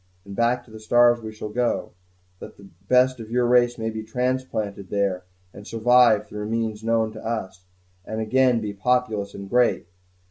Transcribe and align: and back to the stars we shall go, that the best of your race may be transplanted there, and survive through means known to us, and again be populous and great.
and 0.25 0.35
back 0.35 0.65
to 0.65 0.71
the 0.71 0.79
stars 0.79 1.21
we 1.21 1.31
shall 1.31 1.49
go, 1.49 1.91
that 2.39 2.57
the 2.57 2.65
best 2.87 3.19
of 3.19 3.29
your 3.29 3.45
race 3.45 3.77
may 3.77 3.91
be 3.91 4.01
transplanted 4.01 4.89
there, 4.89 5.25
and 5.53 5.67
survive 5.67 6.27
through 6.27 6.49
means 6.49 6.83
known 6.83 7.11
to 7.11 7.23
us, 7.23 7.65
and 8.03 8.19
again 8.19 8.59
be 8.59 8.73
populous 8.73 9.35
and 9.35 9.47
great. 9.47 9.85